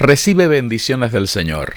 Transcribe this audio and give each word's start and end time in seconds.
Recibe 0.00 0.48
bendiciones 0.48 1.12
del 1.12 1.28
Señor. 1.28 1.74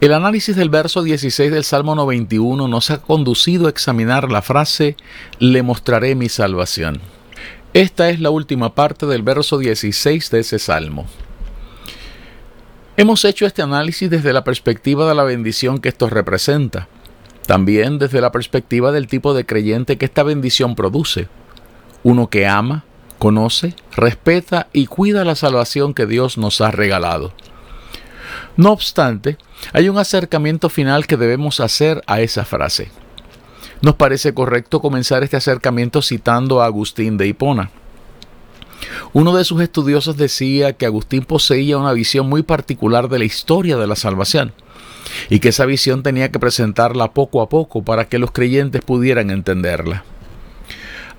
El 0.00 0.14
análisis 0.14 0.56
del 0.56 0.70
verso 0.70 1.02
16 1.02 1.52
del 1.52 1.64
Salmo 1.64 1.94
91 1.94 2.66
nos 2.66 2.90
ha 2.90 3.02
conducido 3.02 3.66
a 3.66 3.70
examinar 3.70 4.32
la 4.32 4.40
frase 4.40 4.96
Le 5.38 5.62
mostraré 5.62 6.14
mi 6.14 6.30
salvación. 6.30 7.00
Esta 7.74 8.08
es 8.08 8.20
la 8.20 8.30
última 8.30 8.74
parte 8.74 9.04
del 9.04 9.22
verso 9.22 9.58
16 9.58 10.30
de 10.30 10.40
ese 10.40 10.58
salmo. 10.58 11.06
Hemos 12.96 13.24
hecho 13.24 13.44
este 13.44 13.60
análisis 13.60 14.08
desde 14.08 14.32
la 14.32 14.44
perspectiva 14.44 15.06
de 15.06 15.14
la 15.14 15.24
bendición 15.24 15.78
que 15.78 15.90
esto 15.90 16.08
representa, 16.08 16.88
también 17.46 17.98
desde 17.98 18.22
la 18.22 18.32
perspectiva 18.32 18.92
del 18.92 19.08
tipo 19.08 19.34
de 19.34 19.44
creyente 19.44 19.98
que 19.98 20.06
esta 20.06 20.22
bendición 20.22 20.74
produce, 20.74 21.28
uno 22.02 22.28
que 22.28 22.46
ama, 22.46 22.84
conoce, 23.22 23.76
respeta 23.94 24.66
y 24.72 24.86
cuida 24.86 25.24
la 25.24 25.36
salvación 25.36 25.94
que 25.94 26.06
Dios 26.06 26.38
nos 26.38 26.60
ha 26.60 26.72
regalado. 26.72 27.32
No 28.56 28.72
obstante, 28.72 29.38
hay 29.72 29.88
un 29.88 29.96
acercamiento 29.96 30.68
final 30.68 31.06
que 31.06 31.16
debemos 31.16 31.60
hacer 31.60 32.02
a 32.08 32.20
esa 32.20 32.44
frase. 32.44 32.90
Nos 33.80 33.94
parece 33.94 34.34
correcto 34.34 34.80
comenzar 34.80 35.22
este 35.22 35.36
acercamiento 35.36 36.02
citando 36.02 36.60
a 36.60 36.66
Agustín 36.66 37.16
de 37.16 37.28
Hipona. 37.28 37.70
Uno 39.12 39.36
de 39.36 39.44
sus 39.44 39.62
estudiosos 39.62 40.16
decía 40.16 40.72
que 40.72 40.86
Agustín 40.86 41.24
poseía 41.24 41.78
una 41.78 41.92
visión 41.92 42.28
muy 42.28 42.42
particular 42.42 43.08
de 43.08 43.20
la 43.20 43.24
historia 43.24 43.76
de 43.76 43.86
la 43.86 43.94
salvación 43.94 44.52
y 45.30 45.38
que 45.38 45.50
esa 45.50 45.64
visión 45.64 46.02
tenía 46.02 46.32
que 46.32 46.40
presentarla 46.40 47.12
poco 47.12 47.40
a 47.40 47.48
poco 47.48 47.84
para 47.84 48.08
que 48.08 48.18
los 48.18 48.32
creyentes 48.32 48.82
pudieran 48.82 49.30
entenderla. 49.30 50.02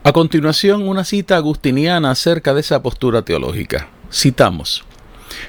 A 0.06 0.12
continuación, 0.12 0.86
una 0.86 1.06
cita 1.06 1.38
agustiniana 1.38 2.12
acerca 2.12 2.54
de 2.54 2.60
esa 2.60 2.84
postura 2.84 3.22
teológica. 3.22 3.88
Citamos, 4.12 4.84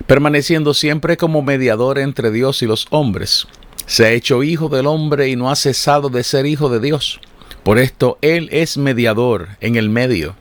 permaneciendo 0.07 0.75
siempre 0.75 1.17
como 1.17 1.43
mediador 1.43 1.99
entre 1.99 2.31
Dios 2.31 2.63
y 2.63 2.67
los 2.67 2.87
hombres. 2.91 3.49
Se 3.87 4.05
ha 4.05 4.13
hecho 4.13 4.45
hijo 4.45 4.69
del 4.69 4.87
hombre 4.87 5.29
y 5.29 5.35
no 5.35 5.51
ha 5.51 5.57
cesado 5.57 6.09
de 6.09 6.23
ser 6.23 6.47
hijo 6.47 6.69
de 6.69 6.79
Dios. 6.79 7.21
Por 7.65 7.81
esto 7.81 8.17
Él 8.21 8.49
es 8.53 8.79
mediador 8.79 9.49
en 9.61 9.75
el 9.75 9.91
medio. 9.91 10.37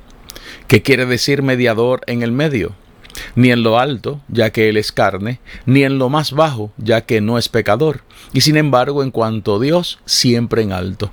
¿Qué 0.67 0.83
quiere 0.83 1.07
decir 1.07 1.41
mediador 1.41 2.01
en 2.05 2.21
el 2.21 2.31
medio? 2.31 2.75
Ni 3.33 3.49
en 3.49 3.63
lo 3.63 3.79
alto, 3.79 4.21
ya 4.27 4.51
que 4.51 4.69
Él 4.69 4.77
es 4.77 4.91
carne, 4.91 5.39
ni 5.65 5.85
en 5.85 5.97
lo 5.97 6.09
más 6.09 6.33
bajo, 6.33 6.71
ya 6.77 7.01
que 7.01 7.19
no 7.19 7.39
es 7.39 7.49
pecador, 7.49 8.03
y 8.31 8.41
sin 8.41 8.57
embargo 8.57 9.01
en 9.01 9.09
cuanto 9.09 9.55
a 9.55 9.59
Dios, 9.59 9.97
siempre 10.05 10.61
en 10.61 10.71
alto 10.71 11.11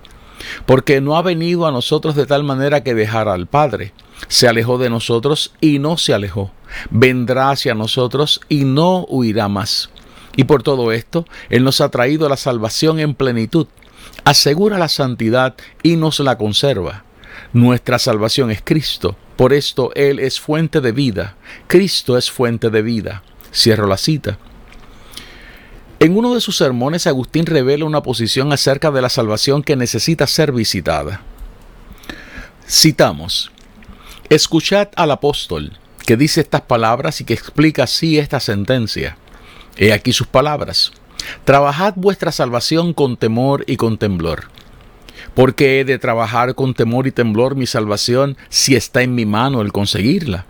porque 0.67 1.01
no 1.01 1.17
ha 1.17 1.23
venido 1.23 1.67
a 1.67 1.73
nosotros 1.73 2.15
de 2.15 2.27
tal 2.27 2.45
manera 2.45 2.83
que 2.83 2.95
dejara 2.95 3.33
al 3.33 3.47
Padre. 3.47 3.93
Se 4.29 4.49
alejó 4.49 4.79
de 4.79 4.91
nosotros 4.91 5.53
y 5.61 5.79
no 5.79 5.97
se 5.97 6.15
alejó. 6.15 6.53
Vendrá 6.91 7.51
hacia 7.51 7.75
nosotros 7.75 8.41
y 8.49 8.65
no 8.65 9.05
huirá 9.09 9.49
más. 9.49 9.91
Y 10.37 10.45
por 10.45 10.63
todo 10.63 10.93
esto, 10.93 11.27
Él 11.49 11.65
nos 11.65 11.81
ha 11.81 11.89
traído 11.89 12.29
la 12.29 12.37
salvación 12.37 13.01
en 13.01 13.15
plenitud, 13.15 13.67
asegura 14.25 14.79
la 14.79 14.89
santidad 14.89 15.55
y 15.83 15.97
nos 15.97 16.21
la 16.21 16.39
conserva. 16.39 17.05
Nuestra 17.53 17.99
salvación 17.99 18.51
es 18.51 18.63
Cristo, 18.63 19.17
por 19.37 19.53
esto 19.53 19.91
Él 19.95 20.19
es 20.19 20.39
fuente 20.39 20.81
de 20.81 20.93
vida. 20.93 21.37
Cristo 21.67 22.17
es 22.17 22.31
fuente 22.31 22.71
de 22.71 22.83
vida. 22.83 23.23
Cierro 23.53 23.87
la 23.87 23.97
cita. 23.97 24.39
En 26.03 26.17
uno 26.17 26.33
de 26.35 26.41
sus 26.41 26.57
sermones, 26.57 27.07
Agustín 27.07 27.45
revela 27.45 27.85
una 27.85 28.03
posición 28.03 28.55
acerca 28.55 28.91
de 28.91 29.03
la 29.03 29.11
salvación 29.11 29.63
que 29.63 29.77
necesita 29.77 30.27
ser 30.27 30.51
visitada. 30.51 31.21
Citamos, 32.67 33.53
Escuchad 34.31 34.89
al 34.97 35.11
apóstol, 35.11 35.77
que 36.07 36.17
dice 36.17 36.41
estas 36.41 36.63
palabras 36.63 37.21
y 37.21 37.25
que 37.25 37.35
explica 37.35 37.83
así 37.83 38.19
esta 38.19 38.41
sentencia. 38.41 39.19
He 39.77 39.93
aquí 39.93 40.15
sus 40.15 40.27
palabras. 40.27 40.91
Trabajad 41.45 41.93
vuestra 41.97 42.33
salvación 42.33 42.95
con 42.95 43.19
temor 43.19 43.65
y 43.67 43.77
con 43.77 43.99
temblor. 43.99 44.45
¿Por 45.35 45.55
qué 45.55 45.81
he 45.81 45.85
de 45.85 45.99
trabajar 45.99 46.55
con 46.55 46.73
temor 46.73 47.09
y 47.09 47.13
temblor 47.13 47.57
mi 47.57 47.67
salvación 47.67 48.39
si 48.49 48.75
está 48.75 49.03
en 49.03 49.15
mi 49.15 49.27
mano 49.27 49.61
el 49.61 49.71
conseguirla? 49.71 50.47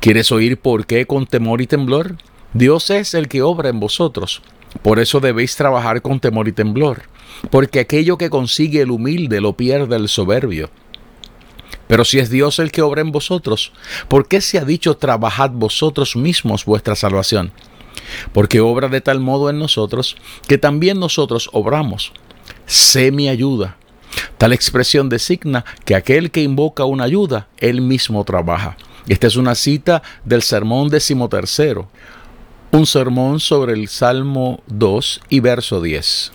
¿Quieres 0.00 0.32
oír 0.32 0.58
por 0.58 0.84
qué 0.84 1.06
con 1.06 1.28
temor 1.28 1.60
y 1.62 1.68
temblor? 1.68 2.16
Dios 2.54 2.90
es 2.90 3.14
el 3.14 3.28
que 3.28 3.42
obra 3.42 3.68
en 3.68 3.78
vosotros 3.78 4.42
por 4.82 4.98
eso 4.98 5.20
debéis 5.20 5.56
trabajar 5.56 6.02
con 6.02 6.20
temor 6.20 6.48
y 6.48 6.52
temblor, 6.52 7.02
porque 7.50 7.80
aquello 7.80 8.18
que 8.18 8.30
consigue 8.30 8.82
el 8.82 8.90
humilde 8.90 9.40
lo 9.40 9.56
pierde 9.56 9.96
el 9.96 10.08
soberbio. 10.08 10.70
Pero 11.86 12.04
si 12.04 12.18
es 12.18 12.30
Dios 12.30 12.58
el 12.58 12.72
que 12.72 12.82
obra 12.82 13.02
en 13.02 13.12
vosotros, 13.12 13.72
¿por 14.08 14.26
qué 14.26 14.40
se 14.40 14.58
ha 14.58 14.64
dicho 14.64 14.96
trabajad 14.96 15.50
vosotros 15.50 16.16
mismos 16.16 16.64
vuestra 16.64 16.94
salvación? 16.94 17.52
Porque 18.32 18.60
obra 18.60 18.88
de 18.88 19.00
tal 19.00 19.20
modo 19.20 19.50
en 19.50 19.58
nosotros 19.58 20.16
que 20.48 20.58
también 20.58 20.98
nosotros 20.98 21.50
obramos. 21.52 22.12
Sé 22.66 23.10
mi 23.12 23.28
ayuda. 23.28 23.76
Tal 24.38 24.52
expresión 24.52 25.08
designa 25.08 25.64
que 25.84 25.94
aquel 25.94 26.30
que 26.30 26.42
invoca 26.42 26.84
una 26.84 27.04
ayuda, 27.04 27.48
él 27.58 27.80
mismo 27.80 28.24
trabaja. 28.24 28.76
Esta 29.08 29.26
es 29.26 29.36
una 29.36 29.54
cita 29.54 30.02
del 30.24 30.42
sermón 30.42 30.88
decimotercero 30.88 31.88
un 32.74 32.86
sermón 32.86 33.38
sobre 33.38 33.72
el 33.72 33.86
Salmo 33.86 34.60
2 34.66 35.20
y 35.28 35.38
verso 35.38 35.80
10. 35.80 36.32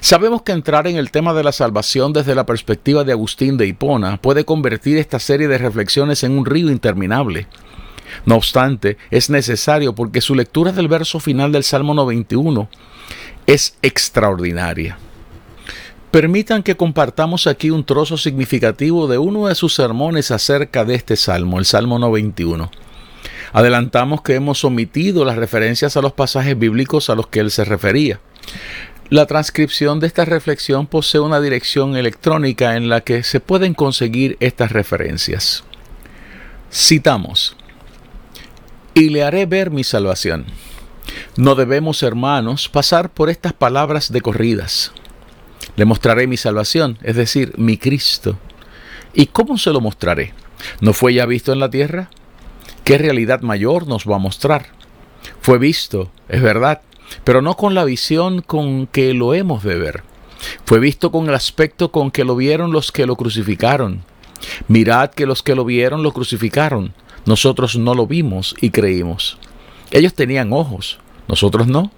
Sabemos 0.00 0.42
que 0.42 0.52
entrar 0.52 0.86
en 0.86 0.96
el 0.96 1.10
tema 1.10 1.34
de 1.34 1.42
la 1.42 1.50
salvación 1.50 2.12
desde 2.12 2.36
la 2.36 2.46
perspectiva 2.46 3.02
de 3.02 3.10
Agustín 3.10 3.56
de 3.56 3.66
Hipona 3.66 4.18
puede 4.18 4.44
convertir 4.44 4.98
esta 4.98 5.18
serie 5.18 5.48
de 5.48 5.58
reflexiones 5.58 6.22
en 6.22 6.38
un 6.38 6.46
río 6.46 6.70
interminable. 6.70 7.48
No 8.24 8.36
obstante, 8.36 8.96
es 9.10 9.30
necesario 9.30 9.96
porque 9.96 10.20
su 10.20 10.36
lectura 10.36 10.70
del 10.70 10.86
verso 10.86 11.18
final 11.18 11.50
del 11.50 11.64
Salmo 11.64 11.92
91 11.94 12.68
es 13.48 13.76
extraordinaria. 13.82 14.96
Permitan 16.12 16.62
que 16.62 16.76
compartamos 16.76 17.48
aquí 17.48 17.70
un 17.70 17.84
trozo 17.84 18.16
significativo 18.16 19.08
de 19.08 19.18
uno 19.18 19.48
de 19.48 19.56
sus 19.56 19.74
sermones 19.74 20.30
acerca 20.30 20.84
de 20.84 20.94
este 20.94 21.16
salmo, 21.16 21.58
el 21.58 21.64
Salmo 21.64 21.98
91. 21.98 22.70
Adelantamos 23.54 24.20
que 24.22 24.34
hemos 24.34 24.64
omitido 24.64 25.24
las 25.24 25.36
referencias 25.36 25.96
a 25.96 26.02
los 26.02 26.12
pasajes 26.12 26.58
bíblicos 26.58 27.08
a 27.08 27.14
los 27.14 27.28
que 27.28 27.38
él 27.38 27.52
se 27.52 27.64
refería. 27.64 28.18
La 29.10 29.26
transcripción 29.26 30.00
de 30.00 30.08
esta 30.08 30.24
reflexión 30.24 30.88
posee 30.88 31.20
una 31.20 31.40
dirección 31.40 31.96
electrónica 31.96 32.74
en 32.76 32.88
la 32.88 33.02
que 33.02 33.22
se 33.22 33.38
pueden 33.38 33.72
conseguir 33.72 34.36
estas 34.40 34.72
referencias. 34.72 35.62
Citamos, 36.72 37.56
y 38.92 39.10
le 39.10 39.22
haré 39.22 39.46
ver 39.46 39.70
mi 39.70 39.84
salvación. 39.84 40.46
No 41.36 41.54
debemos, 41.54 42.02
hermanos, 42.02 42.68
pasar 42.68 43.10
por 43.10 43.30
estas 43.30 43.52
palabras 43.52 44.10
de 44.10 44.20
corridas. 44.20 44.90
Le 45.76 45.84
mostraré 45.84 46.26
mi 46.26 46.36
salvación, 46.36 46.98
es 47.02 47.14
decir, 47.14 47.52
mi 47.56 47.76
Cristo. 47.76 48.36
¿Y 49.12 49.26
cómo 49.26 49.58
se 49.58 49.70
lo 49.70 49.80
mostraré? 49.80 50.34
¿No 50.80 50.92
fue 50.92 51.14
ya 51.14 51.24
visto 51.24 51.52
en 51.52 51.60
la 51.60 51.70
tierra? 51.70 52.10
¿Qué 52.84 52.98
realidad 52.98 53.40
mayor 53.40 53.86
nos 53.86 54.04
va 54.04 54.16
a 54.16 54.18
mostrar? 54.18 54.66
Fue 55.40 55.56
visto, 55.56 56.10
es 56.28 56.42
verdad, 56.42 56.82
pero 57.24 57.40
no 57.40 57.56
con 57.56 57.74
la 57.74 57.84
visión 57.84 58.42
con 58.42 58.86
que 58.86 59.14
lo 59.14 59.32
hemos 59.32 59.62
de 59.64 59.76
ver. 59.76 60.02
Fue 60.66 60.80
visto 60.80 61.10
con 61.10 61.26
el 61.26 61.34
aspecto 61.34 61.90
con 61.90 62.10
que 62.10 62.24
lo 62.24 62.36
vieron 62.36 62.72
los 62.72 62.92
que 62.92 63.06
lo 63.06 63.16
crucificaron. 63.16 64.02
Mirad 64.68 65.10
que 65.10 65.24
los 65.24 65.42
que 65.42 65.54
lo 65.54 65.64
vieron 65.64 66.02
lo 66.02 66.12
crucificaron. 66.12 66.92
Nosotros 67.24 67.76
no 67.78 67.94
lo 67.94 68.06
vimos 68.06 68.54
y 68.60 68.68
creímos. 68.68 69.38
Ellos 69.90 70.12
tenían 70.12 70.52
ojos, 70.52 70.98
nosotros 71.26 71.66
no. 71.66 71.90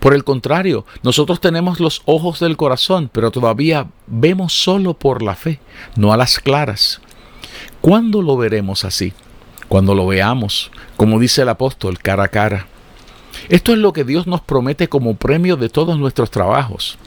Por 0.00 0.12
el 0.12 0.22
contrario, 0.22 0.84
nosotros 1.02 1.40
tenemos 1.40 1.80
los 1.80 2.02
ojos 2.04 2.40
del 2.40 2.58
corazón, 2.58 3.08
pero 3.10 3.30
todavía 3.30 3.88
vemos 4.06 4.52
solo 4.52 4.92
por 4.92 5.22
la 5.22 5.34
fe, 5.34 5.60
no 5.96 6.12
a 6.12 6.18
las 6.18 6.40
claras. 6.40 7.00
¿Cuándo 7.80 8.20
lo 8.20 8.36
veremos 8.36 8.84
así? 8.84 9.14
Cuando 9.68 9.94
lo 9.94 10.06
veamos, 10.06 10.70
como 10.96 11.18
dice 11.18 11.42
el 11.42 11.48
apóstol, 11.48 11.98
cara 11.98 12.24
a 12.24 12.28
cara. 12.28 12.66
Esto 13.48 13.72
es 13.72 13.78
lo 13.78 13.92
que 13.92 14.04
Dios 14.04 14.26
nos 14.26 14.40
promete 14.40 14.88
como 14.88 15.16
premio 15.16 15.56
de 15.56 15.68
todos 15.68 15.98
nuestros 15.98 16.30
trabajos. 16.30 16.98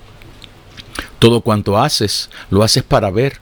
Todo 1.20 1.42
cuanto 1.42 1.78
haces, 1.78 2.30
lo 2.50 2.64
haces 2.64 2.84
para 2.84 3.10
ver. 3.12 3.40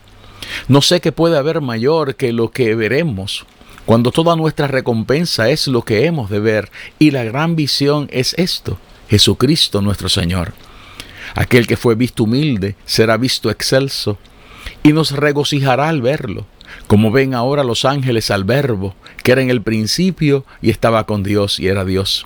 No 0.68 0.82
sé 0.82 1.02
qué 1.02 1.12
puede 1.12 1.38
haber 1.38 1.62
mayor 1.62 2.16
que 2.16 2.32
lo 2.32 2.52
que 2.52 2.76
veremos, 2.76 3.46
cuando 3.86 4.12
toda 4.12 4.36
nuestra 4.36 4.68
recompensa 4.68 5.50
es 5.50 5.68
lo 5.68 5.82
que 5.82 6.06
hemos 6.06 6.30
de 6.30 6.40
ver, 6.40 6.72
y 7.00 7.12
la 7.12 7.24
gran 7.24 7.56
visión 7.56 8.08
es 8.12 8.34
esto, 8.38 8.78
Jesucristo 9.10 9.82
nuestro 9.82 10.10
Señor. 10.10 10.54
Aquel 11.36 11.68
que 11.68 11.78
fue 11.78 11.96
visto 11.96 12.24
humilde 12.24 12.76
será 12.86 13.18
visto 13.18 13.50
excelso, 13.50 14.18
y 14.84 14.94
nos 14.94 15.12
regocijará 15.12 15.90
al 15.90 16.02
verlo, 16.02 16.46
como 16.88 17.12
ven 17.12 17.34
ahora 17.34 17.64
los 17.64 17.86
ángeles 17.86 18.32
al 18.32 18.46
Verbo, 18.46 18.96
que 19.24 19.34
era 19.34 19.42
en 19.42 19.50
el 19.50 19.62
principio 19.62 20.46
y 20.62 20.70
estaba 20.70 21.06
con 21.06 21.24
Dios 21.24 21.60
y 21.60 21.68
era 21.68 21.86
Dios. 21.86 22.26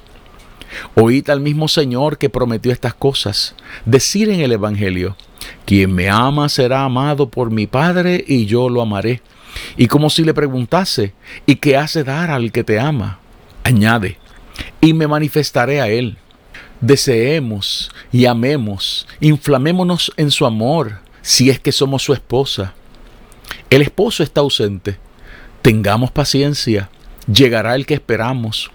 Oíd 0.96 1.30
al 1.30 1.42
mismo 1.42 1.68
Señor 1.68 2.18
que 2.18 2.30
prometió 2.30 2.72
estas 2.72 2.94
cosas, 2.94 3.56
decir 3.86 4.30
en 4.30 4.40
el 4.40 4.52
Evangelio, 4.54 5.18
quien 5.66 5.94
me 5.94 6.10
ama 6.10 6.48
será 6.48 6.84
amado 6.84 7.30
por 7.30 7.52
mi 7.52 7.68
Padre 7.68 8.24
y 8.26 8.46
yo 8.46 8.70
lo 8.70 8.82
amaré. 8.82 9.22
Y 9.76 9.88
como 9.88 10.10
si 10.10 10.24
le 10.24 10.34
preguntase, 10.34 11.14
¿y 11.46 11.56
qué 11.56 11.76
hace 11.76 12.04
dar 12.04 12.32
al 12.32 12.52
que 12.52 12.64
te 12.64 12.80
ama? 12.80 13.20
Añade, 13.64 14.18
y 14.80 14.94
me 14.94 15.08
manifestaré 15.08 15.82
a 15.82 15.90
él. 15.90 16.18
Deseemos 16.80 17.92
y 18.12 18.26
amemos, 18.26 19.08
inflamémonos 19.20 20.12
en 20.18 20.32
su 20.32 20.46
amor, 20.46 21.00
si 21.22 21.50
es 21.50 21.60
que 21.60 21.72
somos 21.72 22.02
su 22.02 22.14
esposa. 22.14 22.74
El 23.72 23.82
esposo 23.82 24.22
está 24.22 24.42
ausente. 24.42 25.00
Tengamos 25.64 26.12
paciencia, 26.12 26.92
llegará 27.26 27.74
el 27.74 27.88
que 27.88 27.96
esperamos 27.96 28.70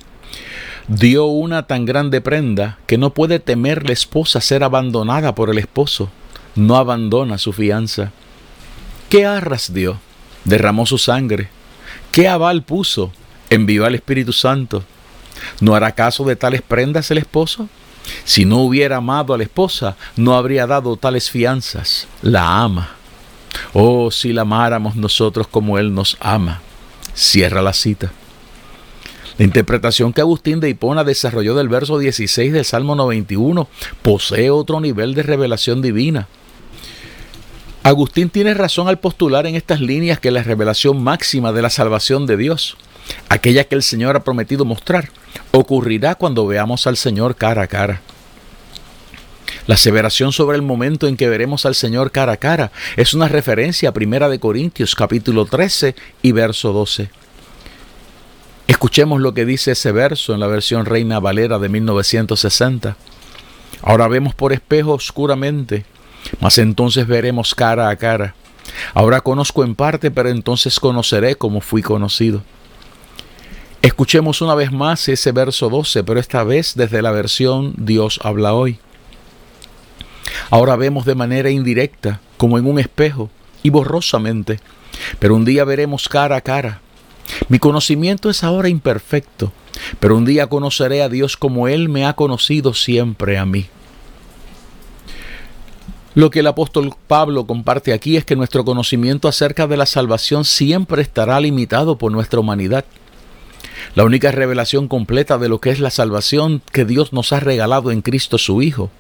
dio 0.89 1.27
una 1.27 1.67
tan 1.67 1.85
grande 1.85 2.21
prenda 2.21 2.79
que 2.87 2.99
no 2.99 3.11
puede 3.11 3.41
temer 3.41 3.87
la 3.87 3.93
esposa 3.93 4.41
ser 4.41 4.63
abandonada 4.63 5.35
por 5.35 5.51
el 5.51 5.59
esposo. 5.59 6.11
No 6.55 6.77
abandona 6.77 7.39
su 7.39 7.53
fianza. 7.53 8.13
¿Qué 9.09 9.27
arras 9.27 9.73
dio? 9.73 9.99
Derramó 10.45 10.87
su 10.87 10.99
sangre. 10.99 11.49
¿Qué 12.13 12.29
aval 12.29 12.63
puso? 12.63 13.13
Envió 13.51 13.85
al 13.85 13.95
Espíritu 13.95 14.33
Santo. 14.33 14.85
¿No 15.61 15.75
hará 15.75 15.93
caso 15.93 16.25
de 16.25 16.37
tales 16.37 16.63
prendas 16.63 17.11
el 17.11 17.19
esposo? 17.19 17.69
Si 18.25 18.45
no 18.45 18.59
hubiera 18.59 18.97
amado 18.97 19.35
a 19.35 19.39
la 19.39 19.45
esposa, 19.45 19.97
no 20.17 20.35
habría 20.35 20.67
dado 20.67 20.97
tales 20.97 21.31
fianzas. 21.31 22.07
La 22.23 22.63
ama. 22.63 22.91
Oh, 23.73 24.11
si 24.11 24.33
la 24.33 24.43
amáramos 24.43 24.97
nosotros 24.97 25.47
como 25.47 25.79
Él 25.79 25.95
nos 25.95 26.17
ama. 26.21 26.61
Cierra 27.15 27.63
la 27.63 27.73
cita. 27.73 28.13
La 29.39 29.45
interpretación 29.45 30.13
que 30.13 30.23
Agustín 30.23 30.61
de 30.61 30.71
Hipona 30.71 31.05
desarrolló 31.05 31.55
del 31.55 31.69
verso 31.69 31.99
16 31.99 32.53
del 32.53 32.65
Salmo 32.65 32.95
91 32.95 33.69
posee 34.01 34.51
otro 34.51 34.81
nivel 34.81 35.15
de 35.15 35.23
revelación 35.23 35.83
divina. 35.83 36.27
Agustín 37.83 38.31
tiene 38.31 38.55
razón 38.55 38.89
al 38.89 38.99
postular 38.99 39.47
en 39.47 39.55
estas 39.55 39.81
líneas 39.81 40.19
que 40.19 40.31
la 40.31 40.43
revelación 40.43 41.03
máxima 41.05 41.53
de 41.53 41.63
la 41.63 41.71
salvación 41.71 42.27
de 42.27 42.37
Dios, 42.37 42.77
aquella 43.29 43.65
que 43.65 43.75
el 43.75 43.83
Señor 43.83 44.17
ha 44.17 44.25
prometido 44.25 44.65
mostrar, 44.65 45.11
ocurrirá 45.53 46.15
cuando 46.15 46.47
veamos 46.47 46.87
al 46.87 46.97
Señor 46.97 47.37
cara 47.37 47.63
a 47.63 47.67
cara. 47.67 48.01
La 49.67 49.75
aseveración 49.75 50.31
sobre 50.31 50.57
el 50.57 50.63
momento 50.63 51.09
en 51.09 51.17
que 51.17 51.29
veremos 51.29 51.67
al 51.67 51.75
Señor 51.75 52.13
cara 52.13 52.35
a 52.35 52.37
cara 52.37 52.71
es 52.97 53.15
una 53.15 53.27
referencia 53.27 53.89
a 53.89 53.93
Primera 53.93 54.29
de 54.29 54.39
Corintios 54.39 54.95
capítulo 54.95 55.45
13 55.45 55.97
y 56.23 56.31
verso 56.31 56.73
12. 56.73 57.11
Escuchemos 58.69 59.21
lo 59.21 59.35
que 59.35 59.45
dice 59.45 59.73
ese 59.73 59.91
verso 59.91 60.35
en 60.35 60.41
la 60.41 60.47
versión 60.47 60.87
Reina 60.87 61.19
Valera 61.19 61.59
de 61.59 61.69
1960. 61.69 62.97
Ahora 63.83 64.07
vemos 64.07 64.37
por 64.37 64.53
espejo 64.53 64.93
oscuramente, 64.93 65.85
mas 66.41 66.59
entonces 66.59 67.09
veremos 67.09 67.53
cara 67.53 67.89
a 67.89 67.97
cara. 67.97 68.37
Ahora 68.95 69.21
conozco 69.21 69.65
en 69.65 69.75
parte, 69.75 70.13
pero 70.13 70.29
entonces 70.29 70.79
conoceré 70.79 71.35
como 71.35 71.61
fui 71.61 71.83
conocido. 71.83 72.45
Escuchemos 73.83 74.41
una 74.43 74.55
vez 74.55 74.71
más 74.71 75.09
ese 75.09 75.33
verso 75.33 75.69
12, 75.71 76.05
pero 76.05 76.21
esta 76.21 76.45
vez 76.45 76.75
desde 76.77 77.03
la 77.03 77.11
versión 77.11 77.75
Dios 77.77 78.21
habla 78.23 78.55
hoy. 78.55 78.79
Ahora 80.51 80.77
vemos 80.77 81.05
de 81.05 81.15
manera 81.15 81.51
indirecta, 81.51 82.21
como 82.37 82.59
en 82.59 82.67
un 82.67 82.79
espejo, 82.79 83.31
y 83.63 83.71
borrosamente, 83.71 84.61
pero 85.19 85.35
un 85.35 85.45
día 85.45 85.65
veremos 85.65 86.09
cara 86.09 86.37
a 86.37 86.41
cara. 86.41 86.81
Mi 87.49 87.59
conocimiento 87.59 88.31
es 88.31 88.45
ahora 88.45 88.69
imperfecto, 88.69 89.53
pero 90.01 90.17
un 90.17 90.25
día 90.25 90.47
conoceré 90.47 91.03
a 91.03 91.09
Dios 91.09 91.37
como 91.37 91.69
Él 91.69 91.89
me 91.89 92.07
ha 92.07 92.15
conocido 92.15 92.75
siempre 92.75 93.39
a 93.39 93.45
mí. 93.45 93.67
Lo 96.15 96.31
que 96.31 96.41
el 96.41 96.47
apóstol 96.47 96.95
Pablo 97.09 97.47
comparte 97.47 97.93
aquí 97.93 98.17
es 98.17 98.25
que 98.25 98.37
nuestro 98.37 98.65
conocimiento 98.65 99.29
acerca 99.29 99.67
de 99.67 99.77
la 99.77 99.85
salvación 99.85 100.47
siempre 100.47 101.03
estará 101.03 101.39
limitado 101.41 101.99
por 101.99 102.11
nuestra 102.11 102.41
humanidad. 102.41 102.87
La 103.95 104.05
única 104.05 104.33
revelación 104.33 104.89
completa 104.89 105.37
de 105.37 105.51
lo 105.51 105.61
que 105.61 105.71
es 105.71 105.79
la 105.79 105.91
salvación 105.91 106.63
que 106.73 106.87
Dios 106.87 107.13
nos 107.13 107.35
ha 107.35 107.41
regalado 107.41 107.91
en 107.91 108.01
Cristo 108.01 108.39
su 108.39 108.63
Hijo, 108.63 108.91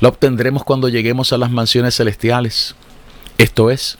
la 0.00 0.08
obtendremos 0.08 0.64
cuando 0.64 0.88
lleguemos 0.88 1.32
a 1.32 1.38
las 1.38 1.50
mansiones 1.50 1.96
celestiales. 1.96 2.74
Esto 3.38 3.70
es, 3.70 3.98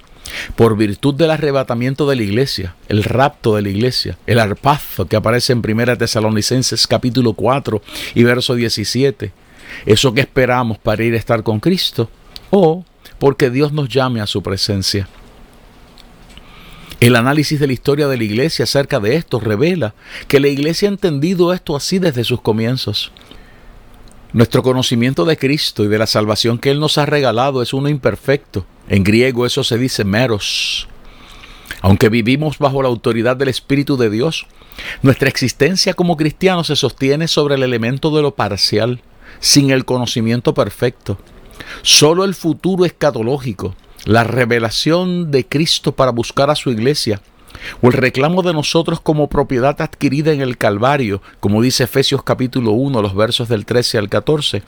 por 0.57 0.77
virtud 0.77 1.15
del 1.15 1.31
arrebatamiento 1.31 2.09
de 2.09 2.17
la 2.17 2.23
iglesia, 2.23 2.75
el 2.89 3.05
rapto 3.05 3.57
de 3.57 3.63
la 3.63 3.69
iglesia, 3.71 4.19
el 4.27 4.39
arpazo 4.39 5.07
que 5.07 5.17
aparece 5.17 5.53
en 5.53 5.63
1 5.65 5.99
Tesalonicenses 5.99 6.87
capítulo 6.87 7.33
4 7.33 7.83
y 8.15 8.23
verso 8.25 8.55
17, 8.55 9.33
eso 9.87 10.15
que 10.15 10.21
esperamos 10.21 10.79
para 10.79 11.03
ir 11.03 11.15
a 11.15 11.19
estar 11.19 11.43
con 11.43 11.61
Cristo, 11.61 12.11
o 12.51 12.85
porque 13.19 13.51
Dios 13.51 13.73
nos 13.73 13.89
llame 13.89 14.21
a 14.21 14.27
su 14.27 14.43
presencia. 14.43 15.09
El 17.01 17.17
análisis 17.17 17.59
de 17.59 17.67
la 17.67 17.73
historia 17.73 18.09
de 18.09 18.19
la 18.19 18.25
iglesia 18.25 18.65
acerca 18.65 19.01
de 19.01 19.17
esto 19.17 19.41
revela 19.41 19.95
que 20.29 20.39
la 20.39 20.49
iglesia 20.49 20.89
ha 20.89 20.93
entendido 20.93 21.55
esto 21.55 21.75
así 21.75 21.99
desde 21.99 22.25
sus 22.25 22.43
comienzos. 22.43 23.11
Nuestro 24.33 24.63
conocimiento 24.63 25.25
de 25.25 25.37
Cristo 25.37 25.83
y 25.83 25.89
de 25.89 25.99
la 25.99 26.07
salvación 26.07 26.59
que 26.59 26.71
Él 26.71 26.79
nos 26.79 26.99
ha 26.99 27.07
regalado 27.07 27.63
es 27.63 27.73
uno 27.73 27.89
imperfecto. 27.89 28.65
En 28.89 29.03
griego 29.03 29.45
eso 29.45 29.65
se 29.65 29.77
dice 29.77 30.05
meros. 30.05 30.87
Aunque 31.83 32.09
vivimos 32.09 32.59
bajo 32.59 32.81
la 32.83 32.89
autoridad 32.89 33.37
del 33.37 33.49
Espíritu 33.49 33.97
de 33.97 34.09
Dios, 34.09 34.47
nuestra 35.03 35.29
existencia 35.29 35.95
como 35.95 36.17
cristianos 36.17 36.69
se 36.69 36.77
sostiene 36.77 37.27
sobre 37.27 37.57
el 37.57 37.65
elemento 37.65 38.15
de 38.15 38.23
lo 38.23 38.37
parcial, 38.37 39.03
sin 39.41 39.71
el 39.71 39.85
conocimiento 39.85 40.55
perfecto. 40.55 41.19
Solo 41.83 42.25
el 42.25 42.35
futuro 42.35 42.85
escatológico, 42.85 43.75
la 44.05 44.23
revelación 44.23 45.33
de 45.33 45.47
Cristo 45.47 45.93
para 45.97 46.13
buscar 46.13 46.51
a 46.51 46.57
su 46.57 46.71
iglesia, 46.71 47.21
o 47.81 47.89
el 47.89 47.95
reclamo 47.95 48.43
de 48.43 48.53
nosotros 48.53 49.01
como 49.01 49.29
propiedad 49.29 49.81
adquirida 49.81 50.33
en 50.33 50.41
el 50.41 50.59
Calvario, 50.59 51.23
como 51.41 51.63
dice 51.63 51.85
Efesios 51.85 52.23
capítulo 52.23 52.73
1, 52.73 53.03
los 53.03 53.15
versos 53.15 53.49
del 53.49 53.65
13 53.67 53.99
al 53.99 54.09
14, 54.09 54.63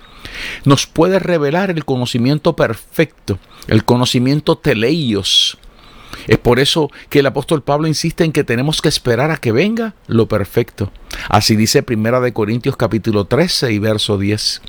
nos 0.65 0.87
puede 0.87 1.19
revelar 1.19 1.71
el 1.71 1.85
conocimiento 1.85 2.55
perfecto, 2.57 3.39
el 3.69 3.85
conocimiento 3.85 4.57
teleios. 4.57 5.59
Es 6.27 6.39
por 6.39 6.59
eso 6.59 6.91
que 7.09 7.21
el 7.21 7.27
apóstol 7.27 7.63
Pablo 7.63 7.89
insiste 7.89 8.25
en 8.25 8.33
que 8.33 8.45
tenemos 8.45 8.83
que 8.83 8.89
esperar 8.89 9.31
a 9.31 9.39
que 9.39 9.53
venga 9.53 9.95
lo 10.07 10.29
perfecto. 10.29 10.93
Así 11.29 11.57
dice 11.57 11.83
Primera 11.83 12.21
de 12.21 12.33
Corintios 12.33 12.77
capítulo 12.77 13.25
13 13.25 13.73
y 13.73 13.79
verso 13.79 14.19
10. 14.19 14.63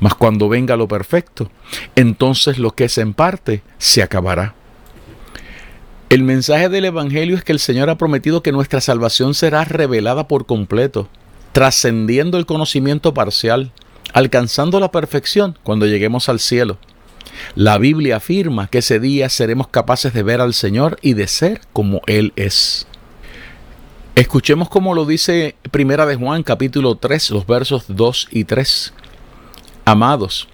Mas 0.00 0.14
cuando 0.14 0.48
venga 0.48 0.76
lo 0.76 0.88
perfecto, 0.88 1.50
entonces 1.94 2.58
lo 2.58 2.72
que 2.72 2.84
es 2.84 2.98
en 2.98 3.14
parte 3.14 3.62
se 3.78 4.02
acabará. 4.02 4.55
El 6.08 6.22
mensaje 6.22 6.68
del 6.68 6.84
Evangelio 6.84 7.36
es 7.36 7.42
que 7.42 7.50
el 7.50 7.58
Señor 7.58 7.90
ha 7.90 7.98
prometido 7.98 8.40
que 8.40 8.52
nuestra 8.52 8.80
salvación 8.80 9.34
será 9.34 9.64
revelada 9.64 10.28
por 10.28 10.46
completo, 10.46 11.08
trascendiendo 11.50 12.38
el 12.38 12.46
conocimiento 12.46 13.12
parcial, 13.12 13.72
alcanzando 14.12 14.78
la 14.78 14.92
perfección 14.92 15.58
cuando 15.64 15.84
lleguemos 15.84 16.28
al 16.28 16.38
cielo. 16.38 16.78
La 17.56 17.78
Biblia 17.78 18.18
afirma 18.18 18.68
que 18.68 18.78
ese 18.78 19.00
día 19.00 19.28
seremos 19.28 19.66
capaces 19.66 20.14
de 20.14 20.22
ver 20.22 20.40
al 20.40 20.54
Señor 20.54 20.96
y 21.02 21.14
de 21.14 21.26
ser 21.26 21.60
como 21.72 22.02
Él 22.06 22.32
es. 22.36 22.86
Escuchemos 24.14 24.68
como 24.68 24.94
lo 24.94 25.06
dice 25.06 25.56
Primera 25.72 26.06
de 26.06 26.14
Juan 26.14 26.44
capítulo 26.44 26.94
3, 26.94 27.32
los 27.32 27.48
versos 27.48 27.86
2 27.88 28.28
y 28.30 28.44
3. 28.44 28.94
Amados, 29.84 30.46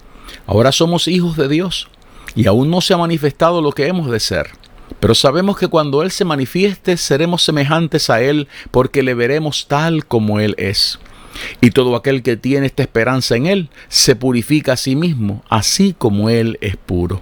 ahora 0.46 0.72
somos 0.72 1.08
hijos 1.08 1.36
de 1.36 1.48
Dios 1.48 1.88
y 2.34 2.46
aún 2.46 2.70
no 2.70 2.80
se 2.80 2.94
ha 2.94 2.96
manifestado 2.96 3.60
lo 3.60 3.72
que 3.72 3.86
hemos 3.86 4.10
de 4.10 4.18
ser 4.18 4.61
pero 5.00 5.14
sabemos 5.14 5.58
que 5.58 5.68
cuando 5.68 6.02
Él 6.02 6.10
se 6.10 6.24
manifieste 6.24 6.96
seremos 6.96 7.42
semejantes 7.42 8.10
a 8.10 8.20
Él 8.22 8.48
porque 8.70 9.02
le 9.02 9.14
veremos 9.14 9.66
tal 9.68 10.06
como 10.06 10.40
Él 10.40 10.54
es. 10.58 10.98
Y 11.60 11.70
todo 11.70 11.96
aquel 11.96 12.22
que 12.22 12.36
tiene 12.36 12.66
esta 12.66 12.82
esperanza 12.82 13.36
en 13.36 13.46
Él 13.46 13.70
se 13.88 14.16
purifica 14.16 14.74
a 14.74 14.76
sí 14.76 14.96
mismo, 14.96 15.42
así 15.48 15.94
como 15.96 16.28
Él 16.28 16.58
es 16.60 16.76
puro. 16.76 17.20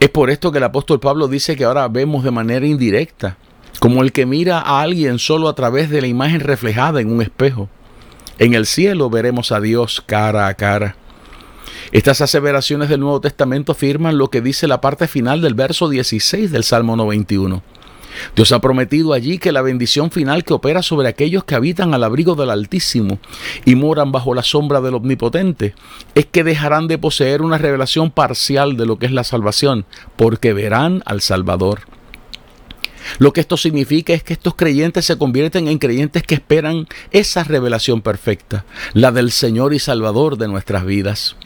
Es 0.00 0.10
por 0.10 0.30
esto 0.30 0.52
que 0.52 0.58
el 0.58 0.64
apóstol 0.64 1.00
Pablo 1.00 1.28
dice 1.28 1.56
que 1.56 1.64
ahora 1.64 1.88
vemos 1.88 2.24
de 2.24 2.30
manera 2.30 2.66
indirecta, 2.66 3.36
como 3.80 4.02
el 4.02 4.12
que 4.12 4.26
mira 4.26 4.60
a 4.60 4.80
alguien 4.80 5.18
solo 5.18 5.48
a 5.48 5.54
través 5.54 5.90
de 5.90 6.00
la 6.00 6.06
imagen 6.06 6.40
reflejada 6.40 7.00
en 7.00 7.12
un 7.12 7.22
espejo. 7.22 7.68
En 8.38 8.54
el 8.54 8.66
cielo 8.66 9.10
veremos 9.10 9.52
a 9.52 9.60
Dios 9.60 10.02
cara 10.04 10.46
a 10.48 10.54
cara. 10.54 10.96
Estas 11.92 12.20
aseveraciones 12.20 12.88
del 12.88 13.00
Nuevo 13.00 13.20
Testamento 13.20 13.72
afirman 13.72 14.18
lo 14.18 14.30
que 14.30 14.40
dice 14.40 14.68
la 14.68 14.80
parte 14.80 15.08
final 15.08 15.40
del 15.40 15.54
verso 15.54 15.88
16 15.88 16.50
del 16.50 16.64
Salmo 16.64 16.96
91. 16.96 17.62
Dios 18.36 18.52
ha 18.52 18.60
prometido 18.60 19.12
allí 19.12 19.38
que 19.38 19.52
la 19.52 19.62
bendición 19.62 20.10
final 20.10 20.44
que 20.44 20.54
opera 20.54 20.82
sobre 20.82 21.08
aquellos 21.08 21.44
que 21.44 21.54
habitan 21.54 21.94
al 21.94 22.04
abrigo 22.04 22.34
del 22.34 22.50
Altísimo 22.50 23.18
y 23.64 23.74
moran 23.74 24.12
bajo 24.12 24.34
la 24.34 24.42
sombra 24.42 24.80
del 24.80 24.94
Omnipotente 24.94 25.74
es 26.14 26.26
que 26.26 26.44
dejarán 26.44 26.86
de 26.86 26.98
poseer 26.98 27.42
una 27.42 27.58
revelación 27.58 28.10
parcial 28.10 28.76
de 28.76 28.86
lo 28.86 28.98
que 28.98 29.06
es 29.06 29.12
la 29.12 29.24
salvación, 29.24 29.84
porque 30.16 30.52
verán 30.52 31.02
al 31.06 31.20
Salvador. 31.20 31.80
Lo 33.18 33.32
que 33.32 33.40
esto 33.40 33.56
significa 33.56 34.14
es 34.14 34.22
que 34.22 34.32
estos 34.32 34.54
creyentes 34.54 35.04
se 35.04 35.18
convierten 35.18 35.68
en 35.68 35.78
creyentes 35.78 36.22
que 36.22 36.34
esperan 36.34 36.86
esa 37.10 37.44
revelación 37.44 38.00
perfecta, 38.00 38.64
la 38.94 39.12
del 39.12 39.30
Señor 39.30 39.74
y 39.74 39.78
Salvador 39.78 40.38
de 40.38 40.48
nuestras 40.48 40.86
vidas. 40.86 41.36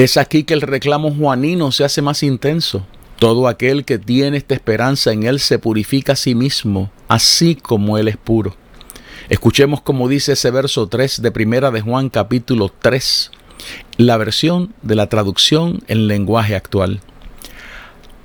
Es 0.00 0.16
aquí 0.16 0.44
que 0.44 0.54
el 0.54 0.62
reclamo 0.62 1.14
juanino 1.14 1.72
se 1.72 1.84
hace 1.84 2.00
más 2.00 2.22
intenso. 2.22 2.86
Todo 3.18 3.46
aquel 3.46 3.84
que 3.84 3.98
tiene 3.98 4.38
esta 4.38 4.54
esperanza 4.54 5.12
en 5.12 5.24
Él 5.24 5.40
se 5.40 5.58
purifica 5.58 6.14
a 6.14 6.16
sí 6.16 6.34
mismo, 6.34 6.90
así 7.06 7.54
como 7.54 7.98
Él 7.98 8.08
es 8.08 8.16
puro. 8.16 8.56
Escuchemos 9.28 9.82
como 9.82 10.08
dice 10.08 10.32
ese 10.32 10.50
verso 10.50 10.86
3 10.88 11.20
de 11.20 11.30
Primera 11.30 11.70
de 11.70 11.82
Juan 11.82 12.08
capítulo 12.08 12.72
3, 12.80 13.30
la 13.98 14.16
versión 14.16 14.72
de 14.80 14.94
la 14.94 15.10
traducción 15.10 15.82
en 15.86 16.06
lenguaje 16.06 16.56
actual. 16.56 17.02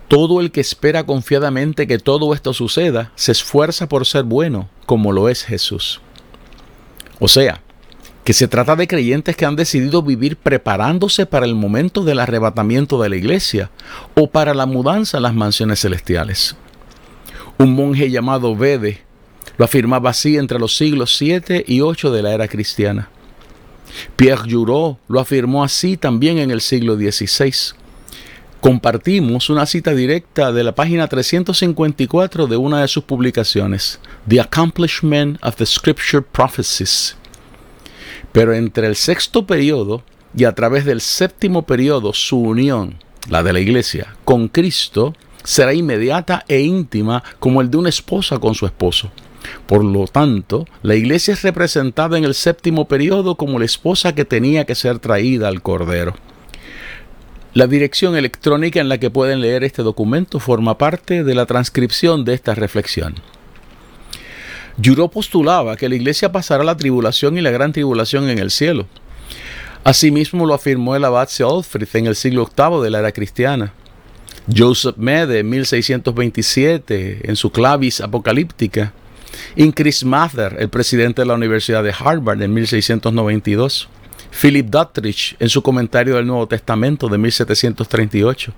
Todo 0.07 0.39
el 0.39 0.51
que 0.51 0.61
espera 0.61 1.05
confiadamente 1.05 1.87
que 1.87 1.99
todo 1.99 2.33
esto 2.33 2.53
suceda 2.53 3.11
se 3.15 3.33
esfuerza 3.33 3.89
por 3.89 4.05
ser 4.05 4.23
bueno, 4.23 4.69
como 4.85 5.11
lo 5.11 5.27
es 5.27 5.43
Jesús. 5.43 5.99
O 7.19 7.27
sea, 7.27 7.61
que 8.25 8.33
se 8.33 8.47
trata 8.47 8.75
de 8.75 8.87
creyentes 8.87 9.37
que 9.37 9.45
han 9.45 9.55
decidido 9.55 10.01
vivir 10.01 10.35
preparándose 10.35 11.27
para 11.27 11.45
el 11.45 11.53
momento 11.53 12.03
del 12.03 12.19
arrebatamiento 12.19 12.99
de 12.99 13.09
la 13.09 13.17
iglesia 13.17 13.69
o 14.15 14.27
para 14.31 14.55
la 14.55 14.65
mudanza 14.65 15.19
a 15.19 15.21
las 15.21 15.35
mansiones 15.35 15.79
celestiales. 15.79 16.55
Un 17.59 17.75
monje 17.75 18.09
llamado 18.09 18.55
Bede 18.55 19.01
lo 19.57 19.65
afirmaba 19.65 20.09
así 20.09 20.37
entre 20.37 20.57
los 20.57 20.75
siglos 20.75 21.15
7 21.15 21.65
y 21.67 21.81
8 21.81 22.11
de 22.11 22.23
la 22.23 22.33
era 22.33 22.47
cristiana. 22.47 23.09
Pierre 24.15 24.51
Jurot 24.51 24.97
lo 25.07 25.19
afirmó 25.19 25.63
así 25.63 25.95
también 25.95 26.39
en 26.39 26.49
el 26.49 26.61
siglo 26.61 26.95
XVI. 26.95 27.75
Compartimos 28.59 29.51
una 29.51 29.67
cita 29.67 29.93
directa 29.93 30.51
de 30.51 30.63
la 30.63 30.73
página 30.73 31.07
354 31.07 32.47
de 32.47 32.57
una 32.57 32.81
de 32.81 32.87
sus 32.87 33.03
publicaciones, 33.03 33.99
The 34.27 34.41
Accomplishment 34.41 35.37
of 35.43 35.55
the 35.57 35.65
Scripture 35.67 36.23
Prophecies, 36.23 37.15
pero 38.35 38.53
entre 38.53 38.85
el 38.87 38.97
sexto 38.97 39.47
periodo 39.47 40.03
y 40.35 40.43
a 40.43 40.51
través 40.51 40.83
del 40.83 40.99
séptimo 40.99 41.61
periodo, 41.61 42.11
su 42.11 42.37
unión, 42.37 42.95
la 43.29 43.43
de 43.43 43.53
la 43.53 43.61
iglesia, 43.61 44.13
con 44.25 44.49
Cristo, 44.49 45.15
será 45.45 45.73
inmediata 45.73 46.43
e 46.49 46.59
íntima 46.59 47.23
como 47.39 47.61
el 47.61 47.71
de 47.71 47.77
una 47.77 47.87
esposa 47.87 48.37
con 48.37 48.53
su 48.53 48.65
esposo. 48.65 49.09
Por 49.67 49.85
lo 49.85 50.05
tanto, 50.07 50.65
la 50.83 50.95
iglesia 50.95 51.33
es 51.33 51.43
representada 51.43 52.17
en 52.17 52.25
el 52.25 52.33
séptimo 52.33 52.89
periodo 52.89 53.35
como 53.35 53.57
la 53.57 53.63
esposa 53.63 54.13
que 54.13 54.25
tenía 54.25 54.65
que 54.65 54.75
ser 54.75 54.99
traída 54.99 55.47
al 55.47 55.61
Cordero. 55.61 56.13
La 57.53 57.67
dirección 57.67 58.17
electrónica 58.17 58.81
en 58.81 58.89
la 58.89 58.97
que 58.97 59.11
pueden 59.11 59.39
leer 59.39 59.63
este 59.63 59.81
documento 59.81 60.41
forma 60.41 60.77
parte 60.77 61.23
de 61.23 61.35
la 61.35 61.45
transcripción 61.45 62.25
de 62.25 62.33
esta 62.33 62.53
reflexión. 62.53 63.15
Yuro 64.77 65.07
postulaba 65.09 65.77
que 65.77 65.87
la 65.87 65.95
iglesia 65.95 66.31
pasará 66.31 66.63
la 66.63 66.75
tribulación 66.75 67.37
y 67.37 67.41
la 67.41 67.51
gran 67.51 67.71
tribulación 67.71 68.29
en 68.29 68.39
el 68.39 68.51
cielo. 68.51 68.85
Asimismo 69.83 70.45
lo 70.45 70.53
afirmó 70.53 70.95
el 70.95 71.05
abad 71.05 71.29
Seolfrid 71.29 71.87
en 71.93 72.07
el 72.07 72.15
siglo 72.15 72.49
VIII 72.57 72.81
de 72.81 72.89
la 72.89 72.99
era 72.99 73.11
cristiana. 73.11 73.71
Joseph 74.53 74.97
Mede 74.97 75.39
en 75.39 75.49
1627 75.49 77.21
en 77.23 77.35
su 77.35 77.51
clavis 77.51 78.01
apocalíptica. 78.01 78.93
Y 79.55 79.71
Chris 79.71 80.03
Mather, 80.03 80.55
el 80.59 80.69
presidente 80.69 81.21
de 81.21 81.27
la 81.27 81.35
Universidad 81.35 81.83
de 81.83 81.93
Harvard 81.97 82.41
en 82.41 82.53
1692. 82.53 83.87
Philip 84.31 84.67
Duttridge 84.67 85.35
en 85.39 85.49
su 85.49 85.61
comentario 85.61 86.15
del 86.15 86.27
Nuevo 86.27 86.47
Testamento 86.47 87.07
de 87.07 87.17
1738. 87.17 88.53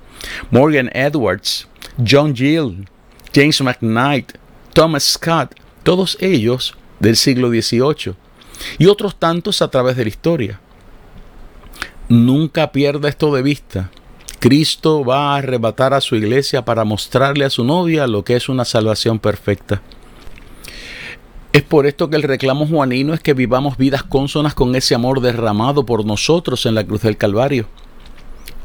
Morgan 0.50 0.90
Edwards, 0.94 1.68
John 2.06 2.36
Gill, 2.36 2.88
James 3.34 3.62
McKnight, 3.62 4.34
Thomas 4.74 5.04
Scott 5.04 5.54
todos 5.88 6.18
ellos 6.20 6.76
del 7.00 7.16
siglo 7.16 7.48
XVIII 7.48 8.14
y 8.78 8.88
otros 8.88 9.16
tantos 9.16 9.62
a 9.62 9.70
través 9.70 9.96
de 9.96 10.04
la 10.04 10.10
historia. 10.10 10.60
Nunca 12.10 12.74
pierda 12.74 13.08
esto 13.08 13.34
de 13.34 13.42
vista. 13.42 13.90
Cristo 14.40 15.06
va 15.06 15.32
a 15.32 15.38
arrebatar 15.38 15.94
a 15.94 16.02
su 16.02 16.18
iglesia 16.18 16.66
para 16.66 16.84
mostrarle 16.84 17.46
a 17.46 17.50
su 17.50 17.64
novia 17.64 18.06
lo 18.06 18.26
que 18.26 18.36
es 18.36 18.50
una 18.50 18.66
salvación 18.66 19.20
perfecta. 19.20 19.82
Es 21.54 21.62
por 21.62 21.88
esto 21.88 22.10
que 22.10 22.18
el 22.18 22.24
reclamo 22.24 22.68
juanino 22.68 23.14
es 23.14 23.22
que 23.22 23.34
vivamos 23.34 23.78
vidas 23.78 24.04
cónsonas 24.04 24.54
con 24.54 24.76
ese 24.76 24.94
amor 24.94 25.22
derramado 25.22 25.86
por 25.86 26.04
nosotros 26.04 26.66
en 26.66 26.76
la 26.76 26.84
cruz 26.84 27.04
del 27.04 27.16
Calvario. 27.16 27.66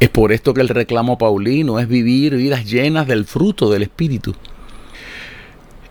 Es 0.01 0.09
por 0.09 0.33
esto 0.33 0.55
que 0.55 0.61
el 0.61 0.69
reclamo 0.69 1.19
paulino 1.19 1.79
es 1.79 1.87
vivir 1.87 2.35
vidas 2.35 2.65
llenas 2.65 3.07
del 3.07 3.27
fruto 3.27 3.71
del 3.71 3.85
Espíritu. 3.85 4.35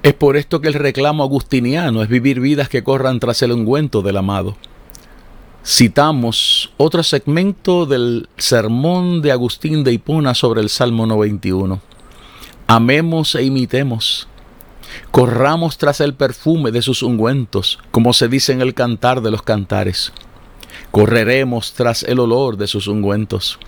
Es 0.04 0.16
por 0.16 0.36
esto 0.36 0.62
que 0.62 0.68
el 0.68 0.74
reclamo 0.74 1.24
agustiniano 1.24 2.02
es 2.02 2.10
vivir 2.10 2.40
vidas 2.40 2.70
que 2.70 2.84
corran 2.84 3.20
tras 3.20 3.44
el 3.44 3.52
ungüento 3.52 4.02
del 4.02 4.18
amado. 4.18 4.58
Citamos 5.64 6.74
otro 6.78 7.04
segmento 7.04 7.86
del 7.86 8.28
sermón 8.36 9.22
de 9.22 9.32
Agustín 9.32 9.84
de 9.84 9.94
Hipona 9.94 10.34
sobre 10.34 10.62
el 10.62 10.70
Salmo 10.70 11.06
91. 11.06 11.80
Amemos 12.66 13.36
e 13.36 13.44
imitemos. 13.44 14.28
Corramos 15.12 15.78
tras 15.78 16.02
el 16.02 16.16
perfume 16.16 16.72
de 16.72 16.82
sus 16.82 17.04
ungüentos, 17.04 17.78
como 17.92 18.14
se 18.14 18.28
dice 18.28 18.54
en 18.54 18.62
el 18.62 18.74
cantar 18.74 19.22
de 19.22 19.30
los 19.30 19.44
cantares. 19.44 20.12
Correremos 20.90 21.74
tras 21.74 22.02
el 22.02 22.18
olor 22.20 22.58
de 22.58 22.66
sus 22.66 22.88
ungüentos. 22.88 23.60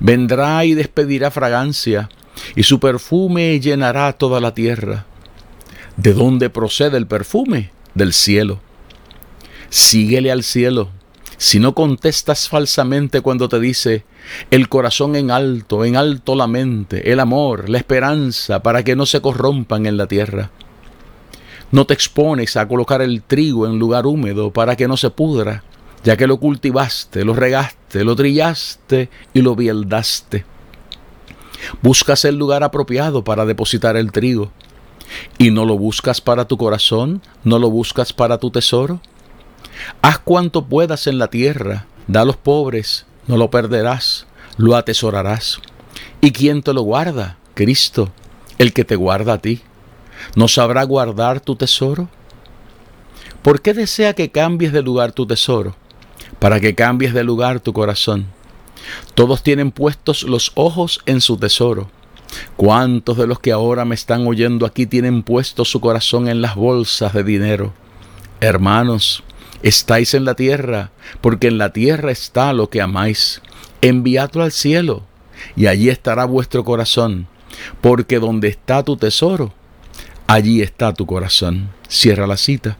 Vendrá 0.00 0.64
y 0.64 0.72
despedirá 0.72 1.30
fragancia, 1.30 2.08
y 2.56 2.62
su 2.62 2.80
perfume 2.80 3.60
llenará 3.60 4.14
toda 4.14 4.40
la 4.40 4.54
tierra. 4.54 5.04
¿De 5.98 6.12
dónde 6.12 6.48
procede 6.48 6.96
el 6.96 7.08
perfume? 7.08 7.72
Del 7.92 8.12
cielo. 8.12 8.60
Síguele 9.68 10.30
al 10.30 10.44
cielo. 10.44 10.90
Si 11.38 11.58
no 11.58 11.74
contestas 11.74 12.48
falsamente 12.48 13.20
cuando 13.20 13.48
te 13.48 13.58
dice 13.58 14.04
el 14.52 14.68
corazón 14.68 15.16
en 15.16 15.32
alto, 15.32 15.84
en 15.84 15.96
alto 15.96 16.36
la 16.36 16.46
mente, 16.46 17.10
el 17.10 17.18
amor, 17.18 17.68
la 17.68 17.78
esperanza, 17.78 18.62
para 18.62 18.84
que 18.84 18.94
no 18.94 19.06
se 19.06 19.20
corrompan 19.20 19.86
en 19.86 19.96
la 19.96 20.06
tierra. 20.06 20.52
No 21.72 21.84
te 21.84 21.94
expones 21.94 22.56
a 22.56 22.68
colocar 22.68 23.02
el 23.02 23.22
trigo 23.22 23.66
en 23.66 23.80
lugar 23.80 24.06
húmedo 24.06 24.52
para 24.52 24.76
que 24.76 24.86
no 24.86 24.96
se 24.96 25.10
pudra, 25.10 25.64
ya 26.04 26.16
que 26.16 26.28
lo 26.28 26.38
cultivaste, 26.38 27.24
lo 27.24 27.34
regaste, 27.34 28.04
lo 28.04 28.14
trillaste 28.14 29.10
y 29.34 29.42
lo 29.42 29.56
bieldaste. 29.56 30.44
Buscas 31.82 32.24
el 32.24 32.36
lugar 32.36 32.62
apropiado 32.62 33.24
para 33.24 33.44
depositar 33.44 33.96
el 33.96 34.12
trigo 34.12 34.52
¿Y 35.38 35.50
no 35.50 35.64
lo 35.64 35.78
buscas 35.78 36.20
para 36.20 36.46
tu 36.46 36.56
corazón? 36.56 37.22
¿No 37.44 37.58
lo 37.58 37.70
buscas 37.70 38.12
para 38.12 38.38
tu 38.38 38.50
tesoro? 38.50 39.00
Haz 40.02 40.18
cuanto 40.18 40.66
puedas 40.66 41.06
en 41.06 41.18
la 41.18 41.28
tierra, 41.28 41.86
da 42.06 42.22
a 42.22 42.24
los 42.24 42.36
pobres, 42.36 43.06
no 43.26 43.36
lo 43.36 43.50
perderás, 43.50 44.26
lo 44.56 44.76
atesorarás. 44.76 45.60
¿Y 46.20 46.32
quién 46.32 46.62
te 46.62 46.72
lo 46.72 46.82
guarda? 46.82 47.38
Cristo, 47.54 48.10
el 48.58 48.72
que 48.72 48.84
te 48.84 48.96
guarda 48.96 49.34
a 49.34 49.38
ti. 49.38 49.62
¿No 50.34 50.48
sabrá 50.48 50.82
guardar 50.82 51.40
tu 51.40 51.54
tesoro? 51.54 52.08
¿Por 53.42 53.62
qué 53.62 53.72
desea 53.72 54.14
que 54.14 54.30
cambies 54.30 54.72
de 54.72 54.82
lugar 54.82 55.12
tu 55.12 55.26
tesoro? 55.26 55.76
Para 56.40 56.60
que 56.60 56.74
cambies 56.74 57.14
de 57.14 57.24
lugar 57.24 57.60
tu 57.60 57.72
corazón. 57.72 58.26
Todos 59.14 59.42
tienen 59.42 59.70
puestos 59.70 60.24
los 60.24 60.52
ojos 60.54 61.00
en 61.06 61.20
su 61.20 61.36
tesoro 61.36 61.90
¿Cuántos 62.56 63.16
de 63.16 63.26
los 63.26 63.40
que 63.40 63.52
ahora 63.52 63.84
me 63.84 63.94
están 63.94 64.26
oyendo 64.26 64.66
aquí 64.66 64.86
tienen 64.86 65.22
puesto 65.22 65.64
su 65.64 65.80
corazón 65.80 66.28
en 66.28 66.42
las 66.42 66.54
bolsas 66.54 67.12
de 67.12 67.24
dinero? 67.24 67.72
Hermanos, 68.40 69.22
estáis 69.62 70.14
en 70.14 70.24
la 70.24 70.34
tierra, 70.34 70.90
porque 71.20 71.48
en 71.48 71.58
la 71.58 71.72
tierra 71.72 72.10
está 72.10 72.52
lo 72.52 72.70
que 72.70 72.80
amáis. 72.80 73.42
Enviadlo 73.80 74.42
al 74.42 74.52
cielo, 74.52 75.02
y 75.56 75.66
allí 75.66 75.88
estará 75.88 76.24
vuestro 76.24 76.64
corazón, 76.64 77.26
porque 77.80 78.18
donde 78.18 78.48
está 78.48 78.82
tu 78.82 78.96
tesoro, 78.96 79.52
allí 80.26 80.62
está 80.62 80.92
tu 80.92 81.06
corazón. 81.06 81.70
Cierra 81.88 82.26
la 82.26 82.36
cita. 82.36 82.76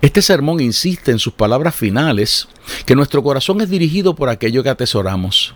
Este 0.00 0.22
sermón 0.22 0.60
insiste 0.60 1.10
en 1.10 1.18
sus 1.18 1.34
palabras 1.34 1.74
finales 1.74 2.48
que 2.86 2.94
nuestro 2.94 3.22
corazón 3.22 3.60
es 3.60 3.68
dirigido 3.68 4.14
por 4.14 4.30
aquello 4.30 4.62
que 4.62 4.70
atesoramos. 4.70 5.54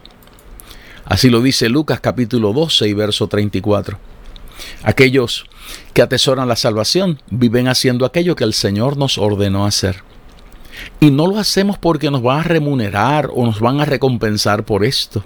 Así 1.04 1.28
lo 1.28 1.42
dice 1.42 1.68
Lucas 1.68 2.00
capítulo 2.00 2.52
12 2.52 2.88
y 2.88 2.94
verso 2.94 3.28
34. 3.28 3.98
Aquellos 4.82 5.44
que 5.92 6.02
atesoran 6.02 6.48
la 6.48 6.56
salvación 6.56 7.20
viven 7.30 7.68
haciendo 7.68 8.06
aquello 8.06 8.36
que 8.36 8.44
el 8.44 8.54
Señor 8.54 8.96
nos 8.96 9.18
ordenó 9.18 9.66
hacer. 9.66 10.02
Y 11.00 11.10
no 11.10 11.26
lo 11.26 11.38
hacemos 11.38 11.78
porque 11.78 12.10
nos 12.10 12.22
van 12.22 12.40
a 12.40 12.44
remunerar 12.44 13.28
o 13.32 13.44
nos 13.44 13.60
van 13.60 13.80
a 13.80 13.84
recompensar 13.84 14.64
por 14.64 14.84
esto. 14.84 15.24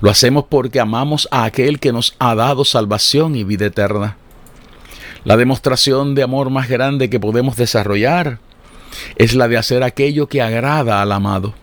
Lo 0.00 0.10
hacemos 0.10 0.44
porque 0.48 0.80
amamos 0.80 1.28
a 1.30 1.44
aquel 1.44 1.80
que 1.80 1.92
nos 1.92 2.14
ha 2.18 2.34
dado 2.34 2.64
salvación 2.64 3.36
y 3.36 3.44
vida 3.44 3.66
eterna. 3.66 4.16
La 5.24 5.36
demostración 5.36 6.14
de 6.14 6.22
amor 6.22 6.50
más 6.50 6.68
grande 6.68 7.10
que 7.10 7.20
podemos 7.20 7.56
desarrollar 7.56 8.38
es 9.16 9.34
la 9.34 9.48
de 9.48 9.56
hacer 9.56 9.82
aquello 9.82 10.28
que 10.28 10.40
agrada 10.40 11.02
al 11.02 11.12
amado. 11.12 11.54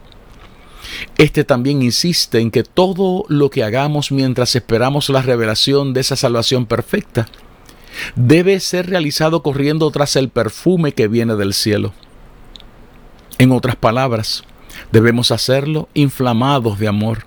Este 1.17 1.43
también 1.43 1.81
insiste 1.81 2.39
en 2.39 2.51
que 2.51 2.63
todo 2.63 3.25
lo 3.27 3.49
que 3.49 3.63
hagamos 3.63 4.11
mientras 4.11 4.55
esperamos 4.55 5.09
la 5.09 5.21
revelación 5.21 5.93
de 5.93 6.01
esa 6.01 6.15
salvación 6.15 6.65
perfecta 6.65 7.27
debe 8.15 8.59
ser 8.59 8.89
realizado 8.89 9.43
corriendo 9.43 9.89
tras 9.91 10.15
el 10.15 10.29
perfume 10.29 10.93
que 10.93 11.07
viene 11.07 11.35
del 11.35 11.53
cielo. 11.53 11.93
En 13.37 13.51
otras 13.51 13.75
palabras, 13.75 14.43
debemos 14.91 15.31
hacerlo 15.31 15.89
inflamados 15.93 16.79
de 16.79 16.87
amor, 16.87 17.25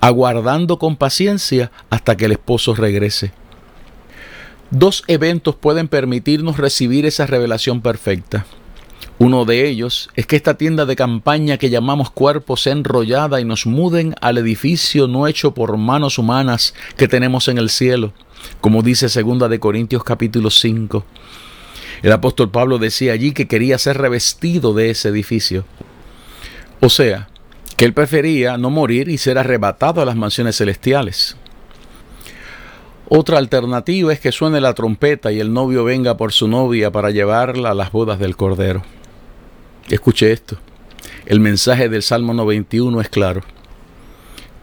aguardando 0.00 0.78
con 0.78 0.96
paciencia 0.96 1.70
hasta 1.90 2.16
que 2.16 2.26
el 2.26 2.32
esposo 2.32 2.74
regrese. 2.74 3.32
Dos 4.70 5.04
eventos 5.06 5.54
pueden 5.54 5.88
permitirnos 5.88 6.56
recibir 6.56 7.06
esa 7.06 7.26
revelación 7.26 7.80
perfecta. 7.80 8.46
Uno 9.18 9.46
de 9.46 9.66
ellos 9.66 10.10
es 10.14 10.26
que 10.26 10.36
esta 10.36 10.58
tienda 10.58 10.84
de 10.84 10.94
campaña 10.94 11.56
que 11.56 11.70
llamamos 11.70 12.10
cuerpo 12.10 12.58
sea 12.58 12.74
enrollada 12.74 13.40
y 13.40 13.46
nos 13.46 13.64
muden 13.64 14.14
al 14.20 14.36
edificio 14.36 15.08
no 15.08 15.26
hecho 15.26 15.54
por 15.54 15.78
manos 15.78 16.18
humanas 16.18 16.74
que 16.98 17.08
tenemos 17.08 17.48
en 17.48 17.56
el 17.56 17.70
cielo, 17.70 18.12
como 18.60 18.82
dice 18.82 19.08
segunda 19.08 19.48
de 19.48 19.58
Corintios 19.58 20.04
capítulo 20.04 20.50
5. 20.50 21.02
El 22.02 22.12
apóstol 22.12 22.50
Pablo 22.50 22.76
decía 22.76 23.14
allí 23.14 23.32
que 23.32 23.48
quería 23.48 23.78
ser 23.78 23.96
revestido 23.96 24.74
de 24.74 24.90
ese 24.90 25.08
edificio. 25.08 25.64
O 26.80 26.90
sea, 26.90 27.28
que 27.78 27.86
él 27.86 27.94
prefería 27.94 28.58
no 28.58 28.68
morir 28.68 29.08
y 29.08 29.16
ser 29.16 29.38
arrebatado 29.38 30.02
a 30.02 30.04
las 30.04 30.16
mansiones 30.16 30.58
celestiales. 30.58 31.38
Otra 33.08 33.38
alternativa 33.38 34.12
es 34.12 34.20
que 34.20 34.30
suene 34.30 34.60
la 34.60 34.74
trompeta 34.74 35.32
y 35.32 35.40
el 35.40 35.54
novio 35.54 35.84
venga 35.84 36.18
por 36.18 36.32
su 36.32 36.48
novia 36.48 36.90
para 36.90 37.10
llevarla 37.10 37.70
a 37.70 37.74
las 37.74 37.92
bodas 37.92 38.18
del 38.18 38.36
Cordero. 38.36 38.82
Escuche 39.88 40.32
esto. 40.32 40.58
El 41.26 41.40
mensaje 41.40 41.88
del 41.88 42.02
Salmo 42.02 42.34
91 42.34 43.00
es 43.00 43.08
claro. 43.08 43.42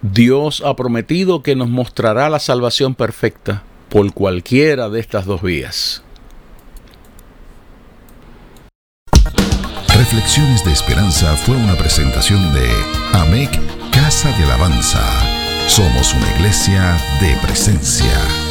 Dios 0.01 0.61
ha 0.65 0.75
prometido 0.75 1.43
que 1.43 1.55
nos 1.55 1.69
mostrará 1.69 2.29
la 2.29 2.39
salvación 2.39 2.93
perfecta 2.93 3.63
por 3.89 4.13
cualquiera 4.13 4.89
de 4.89 4.99
estas 4.99 5.25
dos 5.25 5.41
vías. 5.41 6.03
Reflexiones 9.87 10.65
de 10.65 10.71
Esperanza 10.71 11.35
fue 11.37 11.55
una 11.55 11.75
presentación 11.75 12.53
de 12.53 12.67
AMEC 13.13 13.51
Casa 13.91 14.29
de 14.37 14.43
Alabanza. 14.43 15.01
Somos 15.67 16.13
una 16.13 16.29
iglesia 16.35 16.97
de 17.21 17.35
presencia. 17.41 18.42